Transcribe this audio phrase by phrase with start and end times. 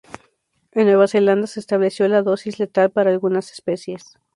[0.71, 4.17] En Nueva Zelanda se estableció la dosis letal para algunas especies.